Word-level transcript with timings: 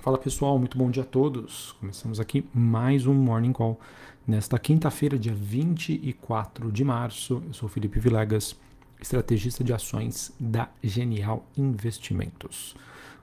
Fala 0.00 0.16
pessoal, 0.16 0.58
muito 0.58 0.78
bom 0.78 0.90
dia 0.90 1.02
a 1.02 1.06
todos. 1.06 1.72
Começamos 1.78 2.18
aqui 2.18 2.42
mais 2.54 3.06
um 3.06 3.12
Morning 3.12 3.52
Call 3.52 3.78
nesta 4.26 4.58
quinta-feira, 4.58 5.18
dia 5.18 5.34
24 5.34 6.72
de 6.72 6.82
março. 6.82 7.42
Eu 7.46 7.52
sou 7.52 7.68
Felipe 7.68 8.00
Vilegas, 8.00 8.56
estrategista 8.98 9.62
de 9.62 9.74
ações 9.74 10.32
da 10.40 10.70
Genial 10.82 11.44
Investimentos. 11.54 12.74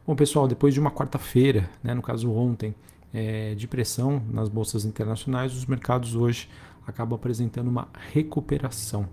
Bom 0.05 0.15
pessoal, 0.15 0.47
depois 0.47 0.71
de 0.71 0.79
uma 0.79 0.91
quarta-feira, 0.91 1.67
né, 1.83 1.95
no 1.95 2.01
caso 2.03 2.31
ontem, 2.31 2.75
é, 3.11 3.55
de 3.55 3.67
pressão 3.67 4.21
nas 4.29 4.47
bolsas 4.47 4.85
internacionais, 4.85 5.55
os 5.55 5.65
mercados 5.65 6.13
hoje 6.13 6.47
acabam 6.85 7.15
apresentando 7.15 7.69
uma 7.69 7.87
recuperação. 8.13 9.09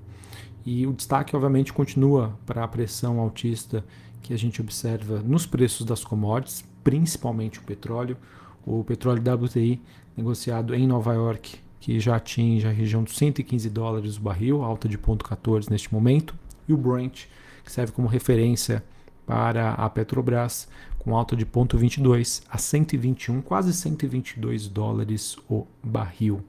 E 0.67 0.87
o 0.87 0.93
destaque, 0.93 1.35
obviamente, 1.35 1.73
continua 1.73 2.39
para 2.45 2.63
a 2.63 2.69
pressão 2.69 3.19
altista 3.19 3.83
que 4.21 4.35
a 4.35 4.39
gente 4.39 4.61
observa 4.61 5.21
nos 5.21 5.47
preços 5.47 5.87
das 5.87 6.05
commodities, 6.05 6.63
principalmente 6.85 7.59
o 7.59 7.63
petróleo. 7.63 8.17
O 8.65 8.85
petróleo 8.85 9.21
WTI 9.21 9.81
negociado 10.17 10.75
em 10.75 10.87
Nova 10.87 11.13
York, 11.13 11.57
que 11.81 11.99
já 11.99 12.17
atinge 12.17 12.67
a 12.67 12.71
região 12.71 13.03
dos 13.03 13.17
115 13.17 13.69
dólares 13.69 14.17
o 14.17 14.21
barril, 14.21 14.63
alta 14.63 14.89
de 14.89 14.97
0,14 14.97 15.71
neste 15.71 15.93
momento. 15.93 16.35
E 16.69 16.73
o 16.73 16.77
Brent, 16.77 17.25
que 17.65 17.73
serve 17.73 17.93
como 17.93 18.09
referência 18.09 18.83
para 19.27 19.73
a 19.73 19.89
Petrobras, 19.91 20.69
com 20.99 21.17
alta 21.17 21.37
de 21.37 21.45
0,22 21.45 22.43
a 22.49 22.57
121, 22.57 23.43
quase 23.43 23.73
122 23.75 24.69
dólares 24.69 25.37
o 25.49 25.67
barril. 25.83 26.43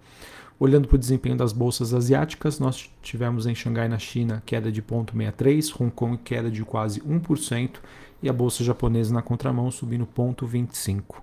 Olhando 0.57 0.87
para 0.87 0.95
o 0.95 0.99
desempenho 0.99 1.35
das 1.35 1.51
bolsas 1.51 1.93
asiáticas, 1.93 2.59
nós 2.59 2.89
tivemos 3.01 3.45
em 3.45 3.53
Xangai, 3.53 3.89
na 3.89 3.99
China, 3.99 4.41
queda 4.45 4.71
de 4.71 4.81
0,63, 4.81 5.81
Hong 5.81 5.91
Kong 5.91 6.17
queda 6.23 6.49
de 6.49 6.63
quase 6.63 7.01
1% 7.01 7.71
e 8.25 8.29
a 8.29 8.33
bolsa 8.33 8.63
japonesa 8.63 9.13
na 9.13 9.21
contramão 9.21 9.69
subindo 9.69 10.07
0,25. 10.07 11.21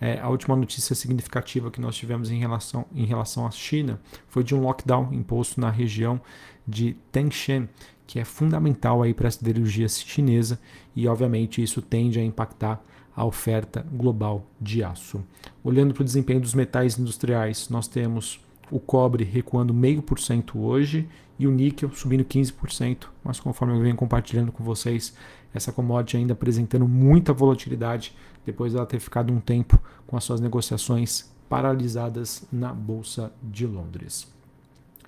É, 0.00 0.20
a 0.20 0.28
última 0.28 0.54
notícia 0.54 0.94
significativa 0.94 1.70
que 1.70 1.80
nós 1.80 1.96
tivemos 1.96 2.30
em 2.30 2.38
relação, 2.38 2.86
em 2.94 3.04
relação 3.04 3.46
à 3.46 3.50
China 3.50 4.00
foi 4.28 4.44
de 4.44 4.54
um 4.54 4.60
lockdown 4.60 5.12
imposto 5.12 5.60
na 5.60 5.70
região 5.70 6.20
de 6.66 6.96
Tengshan, 7.10 7.68
que 8.06 8.20
é 8.20 8.24
fundamental 8.24 9.02
para 9.16 9.28
a 9.28 9.30
siderurgia 9.30 9.88
chinesa 9.88 10.60
e, 10.94 11.08
obviamente, 11.08 11.62
isso 11.62 11.82
tende 11.82 12.18
a 12.18 12.24
impactar 12.24 12.82
a 13.16 13.24
oferta 13.24 13.84
global 13.92 14.46
de 14.60 14.82
aço. 14.82 15.24
Olhando 15.62 15.94
para 15.94 16.02
o 16.02 16.04
desempenho 16.04 16.40
dos 16.40 16.54
metais 16.54 16.98
industriais, 16.98 17.68
nós 17.68 17.88
temos 17.88 18.40
o 18.70 18.78
cobre 18.78 19.24
recuando 19.24 19.72
0,5% 19.72 20.56
hoje 20.56 21.08
e 21.38 21.46
o 21.46 21.50
níquel 21.50 21.90
subindo 21.92 22.24
15%, 22.24 23.06
mas 23.22 23.40
conforme 23.40 23.74
eu 23.74 23.80
venho 23.80 23.96
compartilhando 23.96 24.52
com 24.52 24.62
vocês, 24.62 25.14
essa 25.54 25.72
commodity 25.72 26.16
ainda 26.16 26.32
apresentando 26.32 26.86
muita 26.86 27.32
volatilidade 27.32 28.14
depois 28.44 28.72
dela 28.72 28.84
ter 28.84 29.00
ficado 29.00 29.32
um 29.32 29.40
tempo 29.40 29.80
com 30.06 30.16
as 30.16 30.24
suas 30.24 30.40
negociações 30.40 31.32
paralisadas 31.48 32.44
na 32.52 32.72
Bolsa 32.72 33.32
de 33.42 33.66
Londres. 33.66 34.26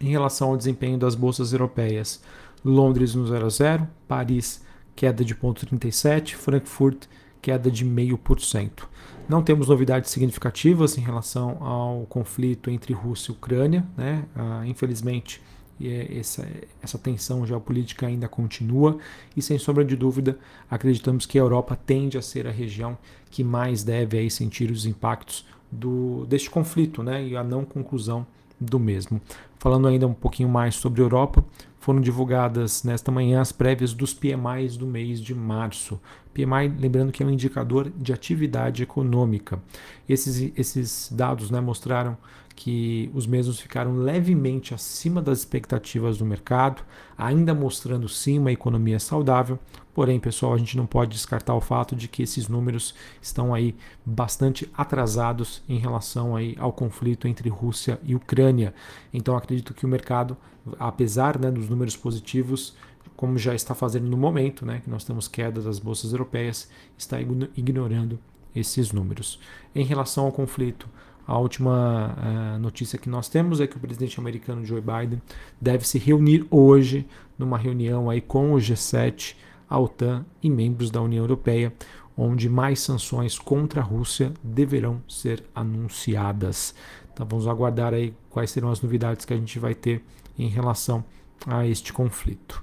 Em 0.01 0.11
relação 0.11 0.51
ao 0.51 0.57
desempenho 0.57 0.99
das 0.99 1.15
bolsas 1.15 1.53
europeias, 1.53 2.23
Londres 2.65 3.15
no 3.15 3.27
0 3.27 3.47
a 3.47 3.49
0, 3.49 3.89
Paris 4.07 4.65
queda 4.95 5.25
de 5.25 5.35
0,37, 5.35 6.35
Frankfurt 6.35 7.07
queda 7.41 7.71
de 7.71 7.85
0,5%. 7.85 8.85
Não 9.29 9.43
temos 9.43 9.69
novidades 9.69 10.11
significativas 10.11 10.97
em 10.97 11.01
relação 11.01 11.59
ao 11.61 12.07
conflito 12.07 12.71
entre 12.71 12.93
Rússia 12.93 13.33
e 13.33 13.35
Ucrânia. 13.35 13.85
Né? 13.97 14.25
Ah, 14.35 14.63
infelizmente, 14.67 15.43
essa, 15.81 16.47
essa 16.83 16.99
tensão 16.99 17.47
geopolítica 17.47 18.07
ainda 18.07 18.29
continua 18.29 18.99
e, 19.37 19.43
sem 19.43 19.59
sombra 19.59 19.85
de 19.85 19.97
dúvida, 19.97 20.39
acreditamos 20.71 21.27
que 21.27 21.39
a 21.39 21.43
Europa 21.43 21.77
tende 21.77 22.17
a 22.17 22.23
ser 22.23 22.47
a 22.47 22.51
região 22.51 22.97
que 23.31 23.45
mais 23.45 23.85
deve 23.85 24.19
aí, 24.19 24.31
sentir 24.31 24.71
os 24.71 24.87
impactos 24.87 25.47
do, 25.71 26.25
deste 26.27 26.49
conflito 26.49 27.03
né? 27.03 27.27
e 27.27 27.37
a 27.37 27.45
não 27.45 27.65
conclusão 27.65 28.27
do 28.59 28.79
mesmo. 28.79 29.21
Falando 29.59 29.89
ainda 29.89 30.07
um 30.07 30.15
pouquinho 30.15 30.49
mais 30.49 30.75
sobre 30.77 31.03
a 31.03 31.05
Europa, 31.05 31.45
foram 31.79 32.00
divulgadas 32.00 32.83
nesta 32.83 33.12
manhã 33.12 33.41
as 33.41 33.53
prévias 33.53 33.93
dos 33.93 34.12
PMIs 34.12 34.77
do 34.77 34.87
mês 34.87 35.21
de 35.21 35.34
março. 35.34 36.00
PMI, 36.34 36.69
lembrando 36.79 37.12
que 37.12 37.23
é 37.23 37.27
um 37.27 37.31
indicador 37.31 37.91
de 37.97 38.12
atividade 38.12 38.83
econômica. 38.83 39.62
Esses, 40.09 40.53
esses 40.56 41.11
dados 41.12 41.50
né, 41.50 41.61
mostraram 41.61 42.17
que 42.56 43.11
os 43.12 43.27
mesmos 43.27 43.61
ficaram 43.61 43.99
levemente 43.99 44.72
acima 44.72 45.21
das 45.21 45.41
expectativas 45.41 46.17
do 46.17 46.25
mercado, 46.25 46.83
ainda 47.17 47.55
mostrando 47.55 48.09
sim 48.09 48.39
uma 48.39 48.50
economia 48.50 48.99
saudável. 48.99 49.59
Porém, 49.94 50.19
pessoal, 50.19 50.55
a 50.55 50.59
gente 50.59 50.77
não 50.77 50.87
pode 50.87 51.12
descartar 51.12 51.55
o 51.55 51.61
fato 51.61 51.94
de 51.94 52.09
que 52.09 52.22
esses 52.22 52.49
números 52.49 52.94
estão 53.21 53.55
aí 53.55 53.77
bastante 54.05 54.71
atrasados 54.75 55.62
em 55.69 55.78
relação 55.78 56.34
aí 56.34 56.56
ao 56.59 56.72
conflito 56.72 57.28
entre 57.28 57.50
Rússia 57.50 58.00
e 58.03 58.15
Ucrânia. 58.15 58.75
Então, 59.12 59.37
acredito 59.37 59.75
que 59.75 59.84
o 59.84 59.88
mercado, 59.88 60.37
apesar 60.78 61.38
né, 61.38 61.50
dos 61.50 61.69
números 61.69 61.97
positivos, 61.97 62.75
como 63.17 63.38
já 63.38 63.55
está 63.55 63.75
fazendo 63.75 64.09
no 64.09 64.17
momento, 64.17 64.65
né, 64.65 64.81
que 64.83 64.91
nós 64.91 65.05
temos 65.05 65.28
queda 65.28 65.61
das 65.61 65.78
bolsas 65.78 66.12
europeias, 66.12 66.71
está 66.97 67.19
ignorando 67.21 68.19
esses 68.55 68.93
números. 68.93 69.38
Em 69.75 69.84
relação 69.84 70.25
ao 70.25 70.33
conflito, 70.33 70.88
a 71.26 71.38
última 71.38 72.14
uh, 72.16 72.59
notícia 72.59 72.98
que 72.98 73.09
nós 73.09 73.28
temos 73.28 73.60
é 73.60 73.66
que 73.66 73.76
o 73.76 73.81
presidente 73.81 74.20
americano 74.20 74.64
Joe 74.64 74.81
Biden 74.81 75.20
deve 75.60 75.87
se 75.87 75.98
reunir 75.98 76.47
hoje 76.50 77.06
numa 77.37 77.59
reunião 77.59 78.09
aí 78.09 78.20
com 78.20 78.53
o 78.53 78.56
G7, 78.56 79.34
a 79.69 79.78
OTAN 79.78 80.25
e 80.42 80.48
membros 80.48 80.91
da 80.91 81.03
União 81.03 81.25
Europeia, 81.25 81.72
onde 82.16 82.48
mais 82.48 82.81
sanções 82.81 83.38
contra 83.38 83.81
a 83.81 83.84
Rússia 83.84 84.32
deverão 84.42 85.03
ser 85.09 85.42
anunciadas. 85.54 86.75
Então 87.12 87.26
vamos 87.26 87.48
aguardar 87.48 87.93
aí 87.93 88.14
quais 88.31 88.50
serão 88.50 88.70
as 88.70 88.81
novidades 88.81 89.25
que 89.25 89.34
a 89.34 89.37
gente 89.37 89.58
vai 89.58 89.75
ter 89.75 90.03
em 90.38 90.48
relação 90.48 91.04
a 91.47 91.66
este 91.66 91.93
conflito. 91.93 92.62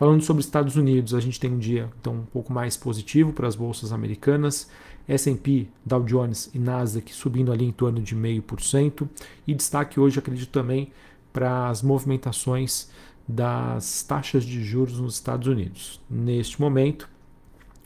Falando 0.00 0.22
sobre 0.22 0.40
Estados 0.40 0.76
Unidos, 0.76 1.12
a 1.12 1.20
gente 1.20 1.38
tem 1.38 1.52
um 1.52 1.58
dia 1.58 1.92
então, 2.00 2.14
um 2.14 2.24
pouco 2.24 2.50
mais 2.50 2.74
positivo 2.74 3.34
para 3.34 3.46
as 3.46 3.54
bolsas 3.54 3.92
americanas. 3.92 4.66
S&P, 5.06 5.68
Dow 5.84 6.02
Jones 6.04 6.48
e 6.54 6.58
Nasdaq 6.58 7.12
subindo 7.12 7.52
ali 7.52 7.66
em 7.66 7.70
torno 7.70 8.00
de 8.00 8.16
0,5%. 8.16 9.06
E 9.46 9.54
destaque 9.54 10.00
hoje, 10.00 10.18
acredito 10.18 10.48
também, 10.48 10.90
para 11.34 11.68
as 11.68 11.82
movimentações 11.82 12.88
das 13.28 14.02
taxas 14.02 14.42
de 14.42 14.64
juros 14.64 14.98
nos 14.98 15.16
Estados 15.16 15.46
Unidos. 15.46 16.00
Neste 16.08 16.58
momento, 16.58 17.06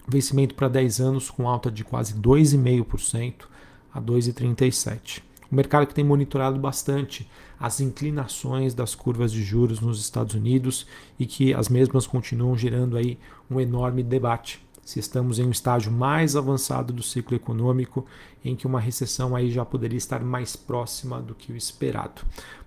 vencimento 0.07 0.55
para 0.55 0.69
10 0.69 1.01
anos 1.01 1.29
com 1.29 1.49
alta 1.49 1.69
de 1.69 1.83
quase 1.83 2.15
2,5% 2.15 3.47
a 3.93 4.01
2,37%. 4.01 5.21
O 5.55 5.57
mercado 5.57 5.87
que 5.87 5.95
tem 5.95 6.05
monitorado 6.05 6.59
bastante 6.59 7.31
as 7.61 7.81
inclinações 7.81 8.75
das 8.75 8.93
curvas 8.97 9.31
de 9.31 9.41
juros 9.45 9.79
nos 9.79 10.01
Estados 10.01 10.35
Unidos 10.35 10.85
e 11.17 11.27
que 11.27 11.55
as 11.55 11.69
mesmas 11.69 12.09
continuam 12.09 12.59
gerando 12.59 12.97
aí 12.97 13.17
um 13.49 13.61
enorme 13.61 14.03
debate. 14.03 14.61
Se 14.83 14.99
estamos 14.99 15.39
em 15.39 15.45
um 15.45 15.53
estágio 15.53 15.93
mais 15.93 16.35
avançado 16.35 16.93
do 16.93 17.05
ciclo 17.05 17.37
econômico, 17.37 18.05
em 18.45 18.57
que 18.57 18.67
uma 18.67 18.81
recessão 18.81 19.37
aí 19.37 19.49
já 19.49 19.65
poderia 19.65 19.97
estar 19.97 20.25
mais 20.25 20.57
próxima 20.57 21.23
do 21.23 21.37
que 21.37 21.53
o 21.53 21.57
esperado. 21.57 22.23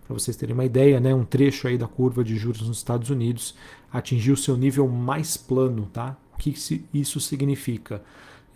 Para 0.05 0.13
vocês 0.13 0.37
terem 0.37 0.53
uma 0.53 0.63
ideia, 0.63 0.97
né, 0.97 1.13
um 1.13 1.25
trecho 1.25 1.67
aí 1.67 1.77
da 1.77 1.89
curva 1.89 2.23
de 2.23 2.37
juros 2.37 2.61
nos 2.61 2.77
Estados 2.77 3.09
Unidos 3.09 3.53
atingiu 3.91 4.37
seu 4.37 4.55
nível 4.55 4.87
mais 4.87 5.35
plano, 5.35 5.89
tá? 5.91 6.15
O 6.33 6.37
que 6.37 6.55
isso 6.93 7.19
significa? 7.19 8.01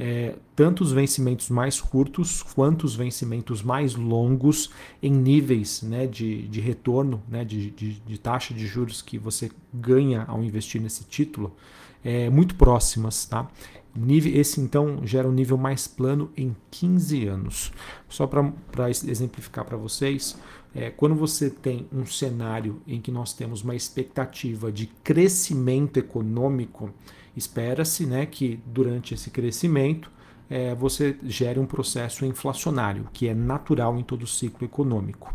É, 0.03 0.33
tanto 0.55 0.83
os 0.83 0.91
vencimentos 0.91 1.51
mais 1.51 1.79
curtos 1.79 2.41
quanto 2.41 2.85
os 2.85 2.95
vencimentos 2.95 3.61
mais 3.61 3.93
longos 3.93 4.71
em 4.99 5.11
níveis 5.11 5.83
né, 5.83 6.07
de, 6.07 6.47
de 6.47 6.59
retorno, 6.59 7.21
né, 7.29 7.45
de, 7.45 7.69
de, 7.69 7.99
de, 7.99 8.17
taxa 8.17 8.51
de 8.51 8.65
juros 8.65 8.99
que 8.99 9.19
você 9.19 9.51
ganha 9.71 10.25
ao 10.27 10.43
investir 10.43 10.81
nesse 10.81 11.03
título, 11.03 11.55
é, 12.03 12.31
muito 12.31 12.55
próximas. 12.55 13.25
Tá? 13.25 13.47
Esse 14.33 14.59
então 14.59 15.05
gera 15.05 15.27
um 15.27 15.31
nível 15.31 15.55
mais 15.55 15.85
plano 15.85 16.31
em 16.35 16.55
15 16.71 17.27
anos. 17.27 17.71
Só 18.09 18.25
para 18.25 18.89
exemplificar 18.89 19.65
para 19.65 19.77
vocês, 19.77 20.35
é, 20.73 20.89
quando 20.89 21.13
você 21.13 21.47
tem 21.47 21.87
um 21.93 22.07
cenário 22.07 22.81
em 22.87 22.99
que 22.99 23.11
nós 23.11 23.33
temos 23.33 23.61
uma 23.61 23.75
expectativa 23.75 24.71
de 24.71 24.87
crescimento 24.87 25.97
econômico, 25.97 26.91
espera-se 27.35 28.05
né, 28.05 28.25
que 28.25 28.59
durante 28.65 29.13
esse 29.13 29.29
crescimento 29.29 30.11
é, 30.49 30.75
você 30.75 31.17
gere 31.23 31.59
um 31.59 31.65
processo 31.65 32.25
inflacionário, 32.25 33.07
que 33.13 33.27
é 33.27 33.33
natural 33.33 33.97
em 33.97 34.03
todo 34.03 34.27
ciclo 34.27 34.65
econômico. 34.65 35.33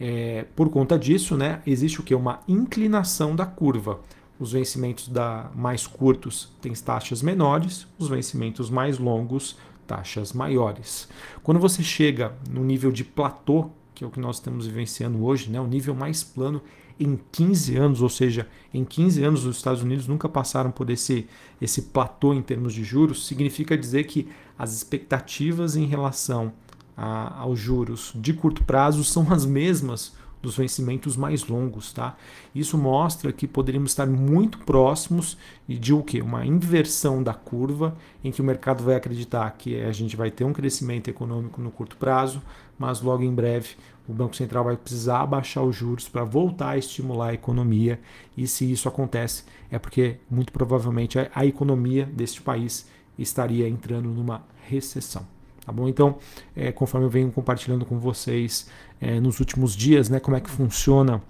É, 0.00 0.46
por 0.54 0.68
conta 0.68 0.98
disso, 0.98 1.36
né, 1.36 1.62
existe 1.66 2.00
o 2.00 2.02
que? 2.02 2.14
Uma 2.14 2.40
inclinação 2.48 3.34
da 3.34 3.46
curva. 3.46 4.00
Os 4.38 4.52
vencimentos 4.52 5.08
da, 5.08 5.50
mais 5.54 5.86
curtos 5.86 6.52
têm 6.60 6.72
taxas 6.72 7.22
menores, 7.22 7.86
os 7.98 8.08
vencimentos 8.08 8.70
mais 8.70 8.98
longos 8.98 9.56
taxas 9.86 10.34
maiores. 10.34 11.08
Quando 11.42 11.58
você 11.58 11.82
chega 11.82 12.34
no 12.50 12.62
nível 12.62 12.92
de 12.92 13.02
platô 13.02 13.70
que 13.98 14.04
é 14.04 14.06
o 14.06 14.10
que 14.10 14.20
nós 14.20 14.36
estamos 14.36 14.64
vivenciando 14.64 15.24
hoje, 15.24 15.50
né, 15.50 15.60
o 15.60 15.66
nível 15.66 15.92
mais 15.92 16.22
plano 16.22 16.62
em 16.98 17.18
15 17.32 17.76
anos, 17.76 18.02
ou 18.02 18.08
seja, 18.08 18.46
em 18.72 18.84
15 18.84 19.22
anos 19.22 19.44
os 19.44 19.56
Estados 19.56 19.82
Unidos 19.82 20.06
nunca 20.06 20.28
passaram 20.28 20.70
por 20.70 20.90
esse, 20.90 21.26
esse 21.60 21.82
platô 21.82 22.34
em 22.34 22.42
termos 22.42 22.74
de 22.74 22.82
juros, 22.82 23.26
significa 23.26 23.76
dizer 23.76 24.04
que 24.04 24.28
as 24.58 24.74
expectativas 24.74 25.76
em 25.76 25.86
relação 25.86 26.52
a, 26.96 27.40
aos 27.40 27.58
juros 27.58 28.12
de 28.14 28.32
curto 28.32 28.64
prazo 28.64 29.04
são 29.04 29.32
as 29.32 29.46
mesmas 29.46 30.12
dos 30.40 30.56
vencimentos 30.56 31.16
mais 31.16 31.46
longos, 31.46 31.92
tá? 31.92 32.16
Isso 32.54 32.78
mostra 32.78 33.32
que 33.32 33.46
poderíamos 33.46 33.90
estar 33.90 34.06
muito 34.06 34.58
próximos 34.58 35.36
de 35.66 35.92
o 35.92 36.02
que? 36.02 36.20
Uma 36.20 36.46
inversão 36.46 37.22
da 37.22 37.34
curva 37.34 37.96
em 38.22 38.30
que 38.30 38.40
o 38.40 38.44
mercado 38.44 38.84
vai 38.84 38.94
acreditar 38.94 39.50
que 39.52 39.80
a 39.80 39.92
gente 39.92 40.16
vai 40.16 40.30
ter 40.30 40.44
um 40.44 40.52
crescimento 40.52 41.08
econômico 41.08 41.60
no 41.60 41.70
curto 41.70 41.96
prazo, 41.96 42.42
mas 42.78 43.00
logo 43.00 43.22
em 43.22 43.34
breve 43.34 43.70
o 44.08 44.12
Banco 44.14 44.34
Central 44.34 44.64
vai 44.64 44.76
precisar 44.76 45.20
abaixar 45.20 45.62
os 45.62 45.76
juros 45.76 46.08
para 46.08 46.24
voltar 46.24 46.70
a 46.70 46.78
estimular 46.78 47.28
a 47.28 47.34
economia. 47.34 48.00
E 48.36 48.46
se 48.46 48.70
isso 48.70 48.88
acontece, 48.88 49.44
é 49.70 49.78
porque 49.78 50.16
muito 50.30 50.50
provavelmente 50.50 51.18
a 51.18 51.44
economia 51.44 52.06
deste 52.06 52.40
país 52.40 52.88
estaria 53.18 53.68
entrando 53.68 54.08
numa 54.08 54.46
recessão. 54.66 55.37
Tá 55.68 55.72
bom? 55.72 55.86
Então, 55.86 56.16
é, 56.56 56.72
conforme 56.72 57.04
eu 57.04 57.10
venho 57.10 57.30
compartilhando 57.30 57.84
com 57.84 57.98
vocês 57.98 58.70
é, 58.98 59.20
nos 59.20 59.38
últimos 59.38 59.76
dias, 59.76 60.08
né, 60.08 60.18
como 60.18 60.34
é 60.34 60.40
que 60.40 60.48
funciona, 60.48 61.22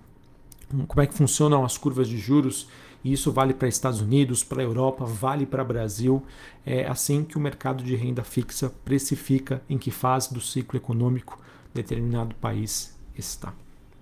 como 0.86 1.02
é 1.02 1.08
que 1.08 1.14
funcionam 1.14 1.64
as 1.64 1.76
curvas 1.76 2.06
de 2.06 2.16
juros, 2.16 2.68
e 3.02 3.12
isso 3.12 3.32
vale 3.32 3.52
para 3.52 3.66
Estados 3.66 4.00
Unidos, 4.00 4.44
para 4.44 4.62
Europa, 4.62 5.04
vale 5.04 5.44
para 5.44 5.64
Brasil. 5.64 6.22
É 6.64 6.86
assim 6.86 7.24
que 7.24 7.36
o 7.36 7.40
mercado 7.40 7.82
de 7.82 7.96
renda 7.96 8.22
fixa 8.22 8.72
precifica 8.84 9.60
em 9.68 9.76
que 9.76 9.90
fase 9.90 10.32
do 10.32 10.40
ciclo 10.40 10.76
econômico 10.76 11.40
determinado 11.74 12.32
país 12.36 12.96
está. 13.16 13.52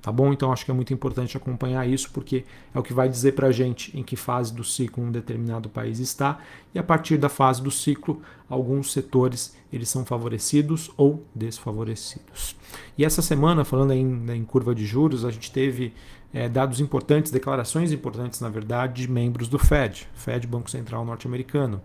Tá 0.07 0.13
bom? 0.13 0.33
Então 0.33 0.53
acho 0.53 0.65
que 0.65 0.71
é 0.71 0.75
muito 0.75 0.95
importante 0.95 1.37
acompanhar 1.37 1.85
isso, 1.85 2.13
porque 2.13 2.45
é 2.73 2.79
o 2.79 2.83
que 2.85 2.93
vai 2.93 3.09
dizer 3.09 3.33
para 3.33 3.49
a 3.49 3.51
gente 3.51 3.91
em 3.99 4.05
que 4.05 4.15
fase 4.15 4.55
do 4.55 4.63
ciclo 4.63 5.03
um 5.03 5.11
determinado 5.11 5.69
país 5.69 5.99
está, 5.99 6.39
e 6.73 6.79
a 6.79 6.83
partir 6.85 7.19
da 7.19 7.29
fase 7.29 7.61
do 7.61 7.73
ciclo, 7.73 8.23
alguns 8.49 8.93
setores 8.93 9.57
eles 9.73 9.89
são 9.89 10.07
favorecidos 10.07 10.93
ou 10.97 11.25
desfavorecidos. 11.35 12.55
E 12.97 13.05
essa 13.05 13.21
semana, 13.21 13.65
falando 13.65 13.95
em, 13.95 14.07
né, 14.07 14.37
em 14.37 14.45
curva 14.45 14.77
de 14.77 14.87
juros, 14.87 15.25
a 15.25 15.31
gente 15.33 15.51
teve 15.51 15.93
é, 16.33 16.49
dados 16.49 16.79
importantes, 16.79 17.33
declarações 17.33 17.91
importantes, 17.91 18.41
na 18.41 18.49
verdade, 18.49 19.03
de 19.03 19.11
membros 19.11 19.49
do 19.49 19.59
Fed, 19.59 20.07
Fed, 20.15 20.47
Banco 20.47 20.71
Central 20.71 21.05
Norte-Americano. 21.05 21.83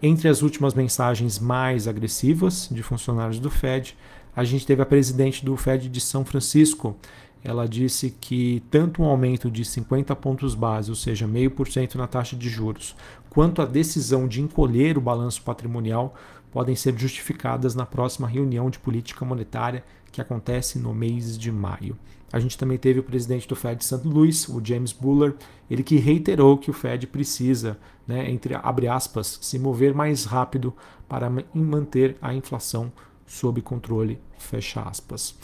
Entre 0.00 0.28
as 0.28 0.42
últimas 0.42 0.74
mensagens 0.74 1.40
mais 1.40 1.88
agressivas 1.88 2.68
de 2.70 2.84
funcionários 2.84 3.40
do 3.40 3.50
Fed, 3.50 3.96
a 4.36 4.44
gente 4.44 4.64
teve 4.64 4.80
a 4.80 4.86
presidente 4.86 5.44
do 5.44 5.56
Fed 5.56 5.88
de 5.88 6.00
São 6.00 6.24
Francisco, 6.24 6.96
ela 7.44 7.68
disse 7.68 8.10
que 8.10 8.62
tanto 8.70 9.02
um 9.02 9.04
aumento 9.04 9.50
de 9.50 9.66
50 9.66 10.16
pontos 10.16 10.54
base, 10.54 10.88
ou 10.88 10.96
seja, 10.96 11.26
meio 11.26 11.50
por 11.50 11.68
cento 11.68 11.98
na 11.98 12.06
taxa 12.06 12.34
de 12.34 12.48
juros, 12.48 12.96
quanto 13.28 13.60
a 13.60 13.66
decisão 13.66 14.26
de 14.26 14.40
encolher 14.40 14.96
o 14.96 15.02
balanço 15.02 15.42
patrimonial 15.42 16.14
podem 16.50 16.74
ser 16.74 16.98
justificadas 16.98 17.74
na 17.74 17.84
próxima 17.84 18.26
reunião 18.26 18.70
de 18.70 18.78
política 18.78 19.24
monetária 19.26 19.84
que 20.10 20.22
acontece 20.22 20.78
no 20.78 20.94
mês 20.94 21.36
de 21.36 21.52
maio. 21.52 21.98
A 22.32 22.40
gente 22.40 22.56
também 22.56 22.78
teve 22.78 22.98
o 22.98 23.04
presidente 23.04 23.46
do 23.46 23.54
Fed 23.54 23.78
de 23.78 23.84
St. 23.84 24.00
Louis, 24.04 24.48
o 24.48 24.64
James 24.64 24.92
Buller, 24.92 25.34
ele 25.70 25.82
que 25.82 25.96
reiterou 25.96 26.56
que 26.56 26.70
o 26.70 26.72
Fed 26.72 27.06
precisa, 27.06 27.78
né, 28.06 28.30
entre 28.30 28.54
abre 28.54 28.88
aspas, 28.88 29.38
se 29.42 29.58
mover 29.58 29.94
mais 29.94 30.24
rápido 30.24 30.74
para 31.08 31.30
manter 31.52 32.16
a 32.22 32.32
inflação 32.32 32.90
sob 33.26 33.60
controle, 33.60 34.18
fecha 34.38 34.80
aspas. 34.82 35.36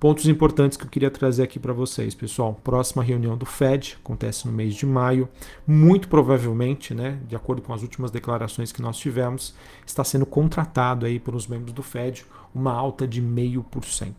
Pontos 0.00 0.28
importantes 0.28 0.78
que 0.78 0.84
eu 0.84 0.88
queria 0.88 1.10
trazer 1.10 1.42
aqui 1.42 1.58
para 1.58 1.72
vocês, 1.72 2.14
pessoal. 2.14 2.54
Próxima 2.62 3.02
reunião 3.02 3.36
do 3.36 3.44
Fed 3.44 3.98
acontece 4.00 4.46
no 4.46 4.52
mês 4.52 4.76
de 4.76 4.86
maio. 4.86 5.28
Muito 5.66 6.06
provavelmente, 6.06 6.94
né, 6.94 7.18
de 7.26 7.34
acordo 7.34 7.60
com 7.62 7.74
as 7.74 7.82
últimas 7.82 8.12
declarações 8.12 8.70
que 8.70 8.80
nós 8.80 8.96
tivemos, 8.96 9.56
está 9.84 10.04
sendo 10.04 10.24
contratado 10.24 11.04
aí 11.04 11.18
pelos 11.18 11.48
membros 11.48 11.72
do 11.72 11.82
Fed 11.82 12.24
uma 12.54 12.72
alta 12.72 13.08
de 13.08 13.20
0,5%. 13.20 14.14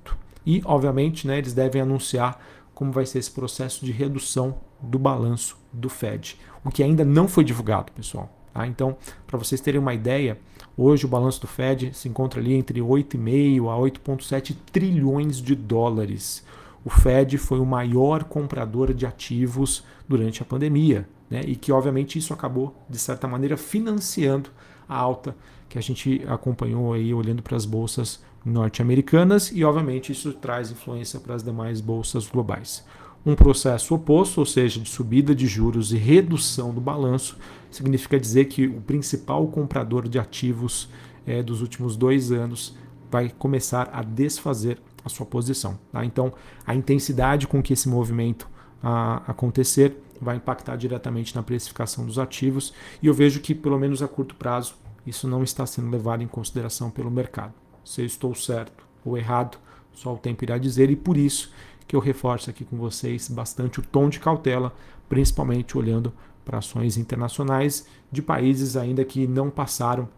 E, 0.46 0.62
obviamente, 0.66 1.26
né, 1.26 1.38
eles 1.38 1.54
devem 1.54 1.82
anunciar 1.82 2.44
como 2.74 2.92
vai 2.92 3.06
ser 3.06 3.20
esse 3.20 3.32
processo 3.32 3.86
de 3.86 3.94
redução 3.94 4.60
do 4.82 5.00
balanço 5.00 5.58
do 5.72 5.88
Fed, 5.88 6.38
o 6.64 6.70
que 6.70 6.84
ainda 6.84 7.06
não 7.06 7.26
foi 7.26 7.46
divulgado, 7.46 7.94
pessoal. 7.94 8.30
Tá? 8.54 8.68
Então, 8.68 8.98
para 9.26 9.38
vocês 9.38 9.62
terem 9.62 9.80
uma 9.80 9.94
ideia, 9.94 10.38
hoje 10.82 11.06
o 11.06 11.10
balanço 11.10 11.42
do 11.42 11.48
Fed 11.48 11.92
se 11.94 12.08
encontra 12.08 12.40
ali 12.40 12.54
entre 12.54 12.80
8,5 12.80 13.70
a 13.70 13.78
8,7 13.78 14.56
trilhões 14.72 15.42
de 15.42 15.56
dólares. 15.56 16.46
O 16.86 16.90
Fed 16.90 17.38
foi 17.38 17.60
o 17.60 17.66
maior 17.66 18.24
comprador 18.24 18.94
de 18.94 19.06
ativos 19.06 19.84
durante 20.08 20.42
a 20.42 20.46
pandemia, 20.46 21.08
né? 21.30 21.42
e 21.46 21.56
que 21.56 21.72
obviamente 21.72 22.18
isso 22.18 22.34
acabou, 22.34 22.74
de 22.90 22.98
certa 22.98 23.28
maneira, 23.28 23.58
financiando 23.58 24.50
a 24.88 24.96
alta 24.96 25.36
que 25.68 25.78
a 25.78 25.82
gente 25.82 26.24
acompanhou 26.28 26.94
aí 26.94 27.14
olhando 27.14 27.44
para 27.44 27.58
as 27.58 27.66
bolsas 27.66 28.24
norte-americanas 28.44 29.52
e 29.54 29.64
obviamente 29.64 30.12
isso 30.12 30.34
traz 30.34 30.72
influência 30.72 31.20
para 31.20 31.36
as 31.36 31.44
demais 31.44 31.82
bolsas 31.82 32.28
globais. 32.28 32.84
Um 33.26 33.36
processo 33.36 33.94
oposto, 33.94 34.40
ou 34.40 34.46
seja, 34.46 34.80
de 34.80 34.90
subida 34.90 35.36
de 35.36 35.46
juros 35.46 35.92
e 35.92 35.98
redução 35.98 36.74
do 36.74 36.80
balanço, 36.80 37.38
significa 37.72 38.20
dizer 38.20 38.46
que 38.46 38.68
o 38.68 38.82
principal 38.82 39.48
comprador 39.48 40.08
de 40.08 40.20
ativos 40.20 40.90
é, 41.26 41.44
dos 41.44 41.62
últimos 41.62 41.96
dois 41.96 42.32
anos 42.32 42.76
vai 43.12 43.30
começar 43.30 43.90
a 43.92 44.02
desfazer 44.02 44.80
a 45.04 45.10
sua 45.10 45.26
posição. 45.26 45.80
Tá? 45.92 46.04
Então, 46.06 46.34
a 46.66 46.76
intensidade 46.76 47.48
com 47.48 47.62
que 47.62 47.74
esse 47.74 47.88
movimento 47.90 48.48
a, 48.82 49.24
acontecer 49.28 50.02
vai 50.22 50.36
impactar 50.36 50.76
diretamente 50.76 51.36
na 51.36 51.44
precificação 51.44 52.06
dos 52.06 52.20
ativos 52.20 52.74
e 53.02 53.08
eu 53.08 53.14
vejo 53.14 53.40
que, 53.40 53.56
pelo 53.56 53.80
menos 53.80 54.02
a 54.02 54.08
curto 54.08 54.36
prazo, 54.36 54.76
isso 55.06 55.28
não 55.28 55.44
está 55.44 55.66
sendo 55.66 55.90
levado 55.90 56.22
em 56.22 56.28
consideração 56.28 56.92
pelo 56.92 57.10
mercado. 57.10 57.54
Se 57.84 58.02
eu 58.02 58.06
estou 58.06 58.36
certo 58.36 58.84
ou 59.04 59.18
errado, 59.18 59.58
só 59.94 60.14
o 60.14 60.18
tempo 60.18 60.44
irá 60.44 60.58
dizer, 60.58 60.90
e 60.90 60.96
por 60.96 61.18
isso 61.18 61.52
que 61.88 61.96
eu 61.96 62.00
reforço 62.00 62.50
aqui 62.50 62.64
com 62.64 62.78
vocês 62.78 63.28
bastante 63.28 63.80
o 63.80 63.84
tom 63.84 64.10
de 64.10 64.20
cautela, 64.20 64.76
principalmente 65.08 65.78
olhando 65.78 66.14
para 66.50 66.58
ações 66.58 66.98
internacionais 66.98 67.86
de 68.12 68.24
países 68.24 68.76
ainda 68.76 69.06
que 69.06 69.28
não 69.28 69.52
passaram 69.52 70.10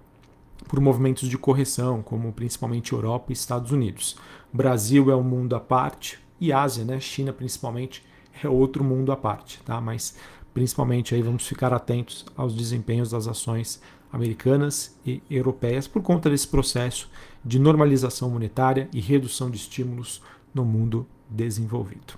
por 0.66 0.80
movimentos 0.80 1.28
de 1.28 1.38
correção, 1.38 2.02
como 2.02 2.32
principalmente 2.32 2.94
Europa 2.94 3.26
e 3.30 3.34
Estados 3.34 3.74
Unidos. 3.74 4.16
Brasil 4.54 5.12
é 5.12 5.16
um 5.16 5.24
mundo 5.24 5.58
à 5.58 5.60
parte 5.60 6.20
e 6.40 6.54
Ásia, 6.54 6.86
né, 6.86 7.02
China 7.02 7.34
principalmente, 7.34 8.02
é 8.42 8.48
outro 8.48 8.82
mundo 8.82 9.12
à 9.12 9.18
parte, 9.18 9.62
tá? 9.66 9.82
Mas 9.82 10.16
principalmente 10.54 11.14
aí 11.14 11.22
vamos 11.22 11.46
ficar 11.46 11.74
atentos 11.74 12.26
aos 12.38 12.56
desempenhos 12.56 13.10
das 13.10 13.28
ações 13.28 13.82
americanas 14.10 14.98
e 15.06 15.22
europeias 15.30 15.86
por 15.86 16.02
conta 16.02 16.30
desse 16.30 16.48
processo 16.48 17.10
de 17.44 17.60
normalização 17.60 18.30
monetária 18.30 18.88
e 18.94 19.02
redução 19.02 19.52
de 19.52 19.58
estímulos 19.58 20.22
no 20.54 20.64
mundo 20.64 21.06
desenvolvido. 21.30 22.14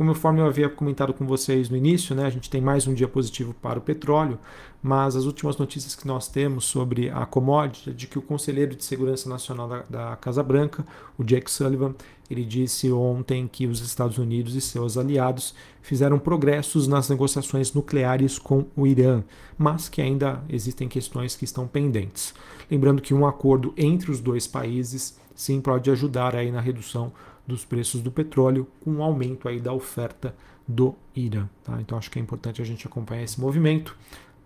Conforme 0.00 0.40
eu 0.40 0.46
havia 0.46 0.66
comentado 0.66 1.12
com 1.12 1.26
vocês 1.26 1.68
no 1.68 1.76
início, 1.76 2.14
né, 2.14 2.24
a 2.24 2.30
gente 2.30 2.48
tem 2.48 2.58
mais 2.58 2.86
um 2.86 2.94
dia 2.94 3.06
positivo 3.06 3.52
para 3.52 3.78
o 3.78 3.82
petróleo, 3.82 4.38
mas 4.82 5.14
as 5.14 5.26
últimas 5.26 5.58
notícias 5.58 5.94
que 5.94 6.06
nós 6.06 6.26
temos 6.26 6.64
sobre 6.64 7.10
a 7.10 7.26
commodity 7.26 7.90
é 7.90 7.92
de 7.92 8.06
que 8.06 8.18
o 8.18 8.22
conselheiro 8.22 8.74
de 8.74 8.82
segurança 8.82 9.28
nacional 9.28 9.68
da, 9.68 9.82
da 9.90 10.16
Casa 10.16 10.42
Branca, 10.42 10.86
o 11.18 11.22
Jake 11.22 11.50
Sullivan, 11.50 11.94
ele 12.30 12.46
disse 12.46 12.90
ontem 12.90 13.46
que 13.46 13.66
os 13.66 13.82
Estados 13.82 14.16
Unidos 14.16 14.54
e 14.54 14.62
seus 14.62 14.96
aliados 14.96 15.54
fizeram 15.82 16.18
progressos 16.18 16.88
nas 16.88 17.10
negociações 17.10 17.74
nucleares 17.74 18.38
com 18.38 18.64
o 18.74 18.86
Irã, 18.86 19.22
mas 19.58 19.90
que 19.90 20.00
ainda 20.00 20.42
existem 20.48 20.88
questões 20.88 21.36
que 21.36 21.44
estão 21.44 21.68
pendentes. 21.68 22.32
Lembrando 22.70 23.02
que 23.02 23.12
um 23.12 23.26
acordo 23.26 23.74
entre 23.76 24.10
os 24.10 24.18
dois 24.18 24.46
países 24.46 25.20
sim 25.34 25.60
pode 25.60 25.90
ajudar 25.90 26.34
aí 26.34 26.50
na 26.50 26.60
redução 26.62 27.12
dos 27.46 27.64
preços 27.64 28.00
do 28.00 28.10
petróleo 28.10 28.66
com 28.80 28.92
um 28.92 29.02
aumento 29.02 29.48
aí 29.48 29.60
da 29.60 29.72
oferta 29.72 30.34
do 30.66 30.94
Irã. 31.14 31.48
Tá? 31.64 31.80
Então 31.80 31.98
acho 31.98 32.10
que 32.10 32.18
é 32.18 32.22
importante 32.22 32.62
a 32.62 32.64
gente 32.64 32.86
acompanhar 32.86 33.22
esse 33.22 33.40
movimento. 33.40 33.96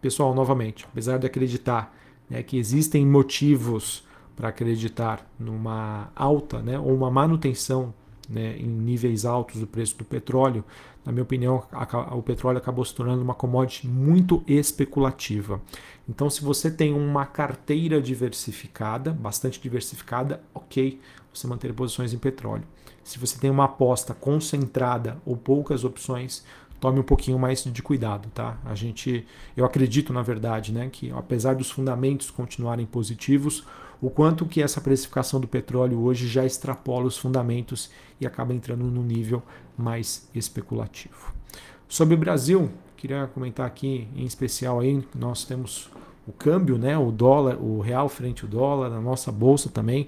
Pessoal, 0.01 0.35
novamente, 0.35 0.85
apesar 0.91 1.19
de 1.19 1.27
acreditar 1.27 1.95
né, 2.29 2.43
que 2.43 2.57
existem 2.57 3.07
motivos 3.07 4.05
para 4.37 4.49
acreditar 4.49 5.27
numa 5.39 6.11
alta 6.15 6.61
né, 6.61 6.79
ou 6.79 6.95
uma 6.95 7.11
manutenção 7.11 7.95
né, 8.29 8.57
em 8.59 8.67
níveis 8.67 9.25
altos 9.25 9.61
do 9.61 9.67
preço 9.67 9.97
do 9.97 10.05
petróleo, 10.05 10.65
na 11.05 11.13
minha 11.13 11.23
opinião, 11.23 11.63
o 12.13 12.23
petróleo 12.23 12.59
acabou 12.59 12.85
se 12.85 12.95
tornando 12.95 13.23
uma 13.23 13.35
commodity 13.35 13.87
muito 13.87 14.43
especulativa. 14.47 15.61
Então, 16.09 16.31
se 16.31 16.43
você 16.43 16.71
tem 16.71 16.95
uma 16.95 17.27
carteira 17.27 18.01
diversificada, 18.01 19.13
bastante 19.13 19.61
diversificada, 19.61 20.43
ok, 20.55 21.01
você 21.33 21.47
manter 21.47 21.73
posições 21.75 22.13
em 22.13 22.19
petróleo. 22.19 22.65
Se 23.03 23.19
você 23.19 23.39
tem 23.39 23.51
uma 23.51 23.65
aposta 23.65 24.15
concentrada 24.15 25.21
ou 25.27 25.37
poucas 25.37 25.85
opções, 25.85 26.45
tome 26.85 27.01
um 27.01 27.03
pouquinho 27.03 27.39
mais 27.39 27.65
de 27.65 27.83
cuidado, 27.83 28.29
tá? 28.35 28.59
A 28.63 28.75
gente, 28.75 29.27
eu 29.57 29.65
acredito 29.65 30.13
na 30.13 30.21
verdade, 30.21 30.71
né, 30.71 30.91
que 30.93 31.11
apesar 31.13 31.55
dos 31.55 31.71
fundamentos 31.71 32.31
continuarem 32.31 32.85
positivos, 32.85 33.65
o 34.03 34.11
quanto 34.11 34.45
que 34.45 34.61
essa 34.61 34.83
precificação 34.83 35.41
do 35.41 35.49
petróleo 35.49 35.99
hoje 36.03 36.29
já 36.29 36.45
extrapola 36.45 37.07
os 37.07 37.17
fundamentos 37.17 37.91
e 38.21 38.27
acaba 38.27 38.53
entrando 38.53 38.85
no 38.85 39.03
nível 39.03 39.43
mais 39.79 40.29
especulativo. 40.35 41.33
Sobre 41.89 42.17
o 42.17 42.19
Brasil, 42.19 42.71
queria 42.99 43.27
comentar 43.29 43.67
aqui 43.67 44.07
em 44.15 44.27
especial 44.27 44.81
aí, 44.81 45.03
nós 45.15 45.43
temos 45.47 45.91
o 46.27 46.33
câmbio, 46.33 46.77
né, 46.77 46.99
o 46.99 47.11
dólar, 47.11 47.57
o 47.57 47.81
real 47.81 48.11
frente 48.11 48.45
ao 48.45 48.51
dólar, 48.51 48.91
na 48.91 49.01
nossa 49.01 49.33
bolsa 49.33 49.71
também, 49.71 50.07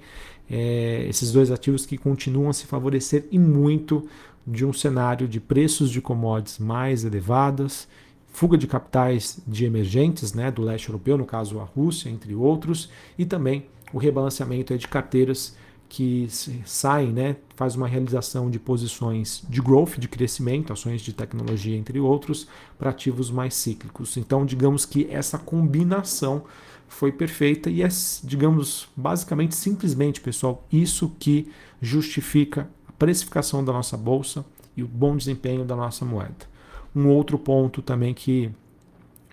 é, 0.51 1.07
esses 1.09 1.33
dois 1.33 1.51
ativos 1.51 1.87
que 1.87 1.97
continuam 1.97 2.51
a 2.51 2.53
se 2.53 2.67
favorecer 2.67 3.27
e 3.31 3.39
muito 3.39 4.07
de 4.47 4.65
um 4.65 4.73
cenário 4.73 5.27
de 5.27 5.41
preços 5.41 5.91
de 5.91 6.01
commodities 6.01 6.59
mais 6.59 7.05
elevadas, 7.05 7.89
fuga 8.29 8.57
de 8.57 8.67
capitais 8.67 9.41
de 9.47 9.65
emergentes, 9.65 10.35
né, 10.35 10.51
do 10.51 10.63
leste 10.63 10.89
europeu, 10.89 11.17
no 11.17 11.25
caso 11.25 11.59
a 11.59 11.65
Rússia, 11.65 12.11
entre 12.11 12.35
outros, 12.35 12.91
e 13.19 13.25
também 13.25 13.67
o 13.93 13.99
rebalanceamento 13.99 14.77
de 14.77 14.87
carteiras 14.87 15.57
que 15.89 16.29
saem, 16.65 17.13
né, 17.13 17.37
faz 17.55 17.77
uma 17.77 17.89
realização 17.89 18.51
de 18.51 18.59
posições 18.59 19.43
de 19.49 19.63
growth, 19.63 19.99
de 19.99 20.09
crescimento, 20.09 20.73
ações 20.73 21.01
de 21.01 21.13
tecnologia, 21.13 21.77
entre 21.77 21.99
outros, 21.99 22.47
para 22.77 22.91
ativos 22.91 23.31
mais 23.31 23.55
cíclicos. 23.55 24.17
Então, 24.17 24.45
digamos 24.45 24.85
que 24.85 25.07
essa 25.11 25.39
combinação 25.39 26.45
foi 26.89 27.13
perfeita 27.13 27.71
e 27.71 27.83
é, 27.83 27.89
digamos, 28.23 28.89
basicamente, 28.97 29.55
simplesmente, 29.55 30.21
pessoal, 30.21 30.67
isso 30.71 31.13
que 31.19 31.49
justifica 31.81 32.69
precificação 32.99 33.65
da 33.65 33.73
nossa 33.73 33.97
bolsa 33.97 34.45
e 34.77 34.83
o 34.83 34.89
bom 34.89 35.17
desempenho 35.17 35.65
da 35.65 35.75
nossa 35.75 36.05
moeda. 36.05 36.47
Um 36.95 37.09
outro 37.09 37.39
ponto 37.39 37.83
também 37.83 38.15
que 38.15 38.51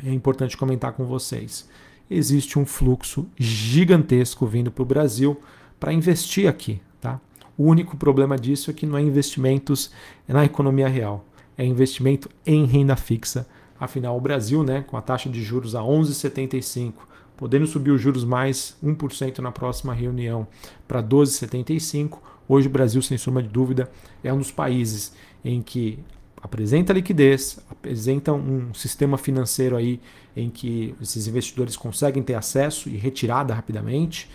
é 0.03 0.11
importante 0.11 0.57
comentar 0.57 0.93
com 0.93 1.05
vocês: 1.05 1.69
existe 2.09 2.59
um 2.59 2.65
fluxo 2.65 3.25
gigantesco 3.37 4.45
vindo 4.45 4.71
para 4.71 4.83
o 4.83 4.85
Brasil 4.85 5.39
para 5.79 5.93
investir 5.93 6.47
aqui. 6.47 6.81
Tá? 6.99 7.19
O 7.57 7.65
único 7.65 7.97
problema 7.97 8.37
disso 8.37 8.71
é 8.71 8.73
que 8.73 8.85
não 8.85 8.97
é 8.97 9.01
investimentos 9.01 9.91
na 10.27 10.45
economia 10.45 10.87
real, 10.87 11.25
é 11.57 11.65
investimento 11.65 12.29
em 12.45 12.65
renda 12.65 12.95
fixa. 12.95 13.47
Afinal, 13.79 14.17
o 14.17 14.21
Brasil, 14.21 14.63
né, 14.63 14.83
com 14.87 14.95
a 14.95 15.01
taxa 15.01 15.29
de 15.29 15.43
juros 15.43 15.75
a 15.75 15.81
11,75, 15.81 16.93
podendo 17.37 17.65
subir 17.67 17.91
os 17.91 18.01
juros 18.01 18.23
mais 18.23 18.77
1% 18.83 19.39
na 19.39 19.51
próxima 19.51 19.93
reunião 19.93 20.47
para 20.87 21.01
12,75, 21.01 22.19
hoje 22.47 22.67
o 22.67 22.71
Brasil, 22.71 23.01
sem 23.01 23.17
sombra 23.17 23.43
de 23.43 23.49
dúvida, 23.49 23.89
é 24.23 24.31
um 24.31 24.37
dos 24.37 24.51
países 24.51 25.13
em 25.43 25.61
que 25.61 25.99
apresenta 26.41 26.91
liquidez, 26.91 27.59
apresenta 27.69 28.33
um 28.33 28.73
sistema 28.73 29.17
financeiro 29.17 29.77
aí 29.77 30.01
em 30.35 30.49
que 30.49 30.93
esses 31.01 31.27
investidores 31.27 31.77
conseguem 31.77 32.21
ter 32.21 32.33
acesso 32.33 32.89
e 32.89 32.97
retirada 32.97 33.53
rapidamente 33.53 34.29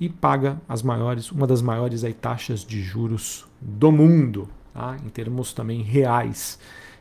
e 0.00 0.08
paga 0.08 0.60
as 0.66 0.82
maiores, 0.82 1.30
uma 1.30 1.46
das 1.46 1.60
maiores 1.60 2.02
aí, 2.02 2.14
taxas 2.14 2.64
de 2.64 2.80
juros 2.80 3.46
do 3.60 3.92
mundo, 3.92 4.48
tá? 4.72 4.96
em 5.04 5.10
termos 5.10 5.52
também 5.52 5.82
reais. 5.82 6.58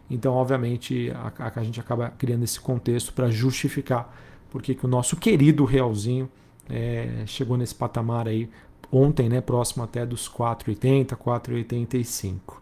Então, 0.09 0.33
obviamente, 0.33 1.09
a, 1.11 1.31
a, 1.45 1.59
a 1.59 1.63
gente 1.63 1.79
acaba 1.79 2.09
criando 2.09 2.43
esse 2.43 2.59
contexto 2.59 3.13
para 3.13 3.29
justificar 3.29 4.13
porque 4.49 4.75
que 4.75 4.85
o 4.85 4.89
nosso 4.89 5.15
querido 5.15 5.65
realzinho 5.65 6.29
é, 6.69 7.23
chegou 7.25 7.57
nesse 7.57 7.75
patamar 7.75 8.27
aí 8.27 8.49
ontem, 8.91 9.29
né, 9.29 9.41
próximo 9.41 9.83
até 9.83 10.05
dos 10.05 10.29
4,80, 10.29 11.15
4,85. 11.15 12.59